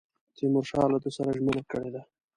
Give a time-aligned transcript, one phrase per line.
[0.35, 2.01] تیمورشاه له ده سره ژمنه کړې ده.